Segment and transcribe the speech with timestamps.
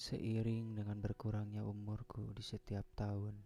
[0.00, 3.36] Seiring dengan berkurangnya umurku di setiap tahun,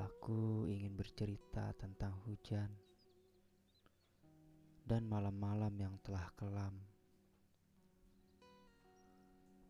[0.00, 2.72] aku ingin bercerita tentang hujan
[4.80, 6.72] dan malam-malam yang telah kelam.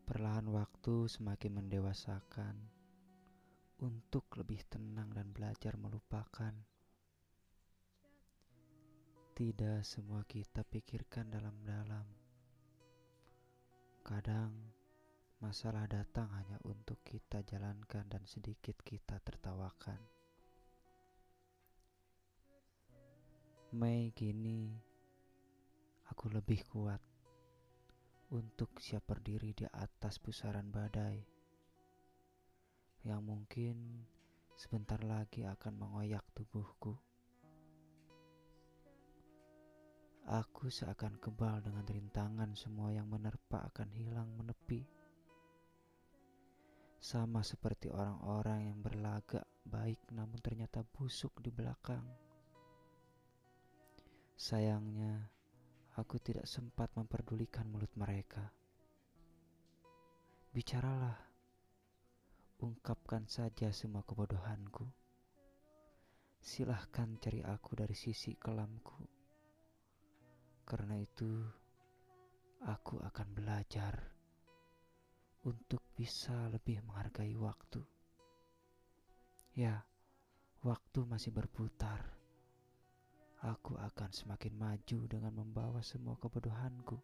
[0.07, 2.55] Perlahan waktu semakin mendewasakan
[3.83, 6.55] untuk lebih tenang dan belajar melupakan.
[9.35, 12.26] Tidak semua kita pikirkan dalam-dalam
[14.07, 14.55] Kadang
[15.43, 19.99] masalah datang hanya untuk kita jalankan dan sedikit kita tertawakan.
[23.75, 24.71] Mei gini
[26.07, 27.03] aku lebih kuat
[28.31, 31.27] untuk siap berdiri di atas pusaran badai
[33.03, 34.07] yang mungkin
[34.55, 36.95] sebentar lagi akan mengoyak tubuhku.
[40.27, 44.83] Aku seakan kebal dengan rintangan semua yang menerpa akan hilang menepi.
[46.99, 52.03] Sama seperti orang-orang yang berlagak baik namun ternyata busuk di belakang.
[54.35, 55.31] Sayangnya,
[55.95, 58.51] aku tidak sempat memperdulikan mulut mereka.
[60.51, 61.23] Bicaralah,
[62.67, 64.91] ungkapkan saja semua kebodohanku.
[66.43, 69.06] Silahkan cari aku dari sisi kelamku
[70.67, 71.47] karena itu,
[72.67, 73.95] aku akan belajar
[75.47, 77.87] untuk bisa lebih menghargai waktu.
[79.55, 79.87] Ya,
[80.67, 82.03] waktu masih berputar.
[83.47, 86.99] Aku akan semakin maju dengan membawa semua kebodohanku.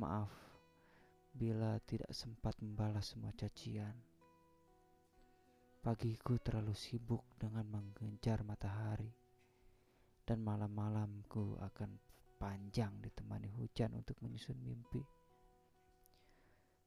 [0.00, 0.32] Maaf
[1.36, 3.92] bila tidak sempat membalas semua cacian.
[5.84, 9.19] Pagiku terlalu sibuk dengan mengejar matahari
[10.30, 11.98] dan malam-malamku akan
[12.38, 15.02] panjang ditemani hujan untuk menyusun mimpi.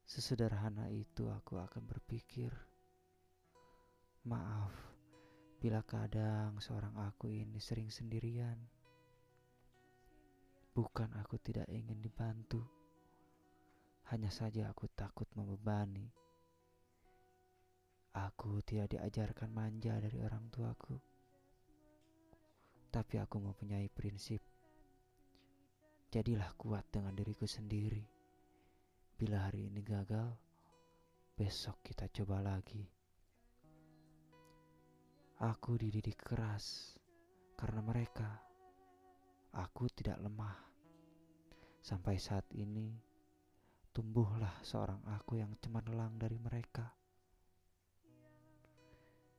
[0.08, 2.56] Sesederhana itu aku akan berpikir,
[4.32, 4.72] maaf
[5.60, 8.56] bila kadang seorang aku ini sering sendirian.
[10.72, 12.64] Bukan aku tidak ingin dibantu,
[14.16, 16.08] hanya saja aku takut membebani.
[18.16, 21.13] Aku tidak diajarkan manja dari orang tuaku
[22.94, 24.38] tapi aku mempunyai prinsip.
[26.14, 28.06] Jadilah kuat dengan diriku sendiri.
[29.18, 30.30] Bila hari ini gagal,
[31.34, 32.86] besok kita coba lagi.
[35.42, 36.94] Aku dididik keras
[37.58, 38.30] karena mereka.
[39.58, 40.54] Aku tidak lemah.
[41.82, 42.94] Sampai saat ini,
[43.90, 46.94] tumbuhlah seorang aku yang cemerlang dari mereka.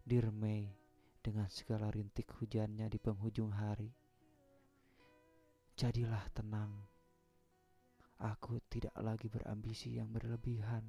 [0.03, 0.84] Dear May,
[1.25, 3.89] dengan segala rintik hujannya di penghujung hari.
[5.73, 6.85] Jadilah tenang.
[8.21, 10.85] Aku tidak lagi berambisi yang berlebihan.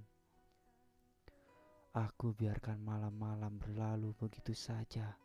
[1.96, 5.16] Aku biarkan malam-malam berlalu begitu saja.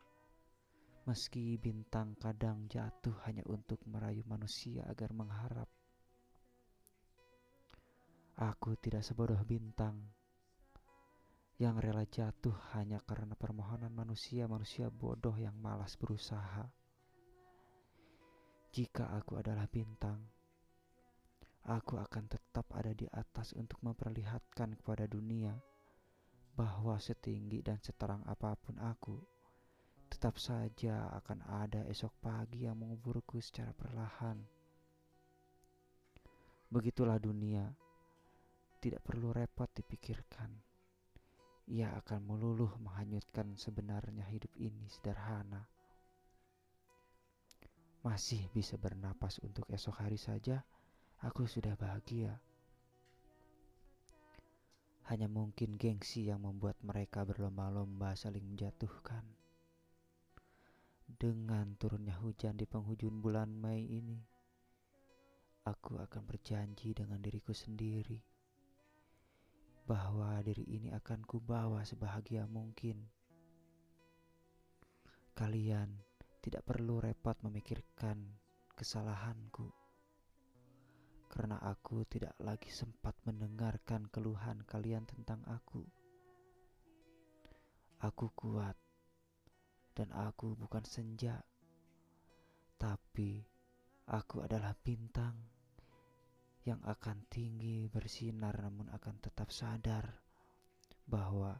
[1.10, 5.66] Meski bintang kadang jatuh hanya untuk merayu manusia agar mengharap.
[8.38, 10.19] Aku tidak sebodoh bintang
[11.60, 16.64] yang rela jatuh hanya karena permohonan manusia-manusia bodoh yang malas berusaha.
[18.72, 20.24] Jika aku adalah bintang,
[21.68, 25.52] aku akan tetap ada di atas untuk memperlihatkan kepada dunia
[26.56, 29.20] bahwa setinggi dan seterang apa pun aku,
[30.08, 34.40] tetap saja akan ada esok pagi yang menguburku secara perlahan.
[36.72, 37.68] Begitulah dunia,
[38.80, 40.69] tidak perlu repot dipikirkan
[41.70, 45.70] ia akan meluluh menghanyutkan sebenarnya hidup ini sederhana.
[48.02, 50.66] Masih bisa bernapas untuk esok hari saja,
[51.22, 52.42] aku sudah bahagia.
[55.06, 59.22] Hanya mungkin gengsi yang membuat mereka berlomba-lomba saling menjatuhkan.
[61.06, 64.18] Dengan turunnya hujan di penghujung bulan Mei ini,
[65.66, 68.29] aku akan berjanji dengan diriku sendiri
[69.90, 73.10] bahwa diri ini akan kubawa sebahagia mungkin.
[75.34, 75.90] Kalian
[76.38, 78.22] tidak perlu repot memikirkan
[78.78, 79.66] kesalahanku,
[81.26, 85.82] karena aku tidak lagi sempat mendengarkan keluhan kalian tentang aku.
[87.98, 88.78] Aku kuat,
[89.98, 91.42] dan aku bukan senja,
[92.78, 93.42] tapi
[94.06, 95.34] aku adalah bintang
[96.64, 100.20] yang akan tinggi bersinar namun akan tetap sadar
[101.08, 101.56] bahwa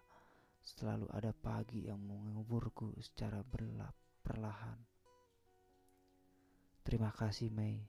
[0.60, 4.76] selalu ada pagi yang menguburku secara berlap perlahan.
[6.84, 7.80] Terima kasih Mei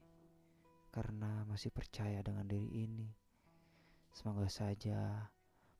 [0.92, 3.22] karena masih percaya dengan diri ini
[4.12, 5.32] Semoga saja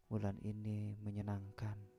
[0.09, 1.92] bulan ini menyenangkan.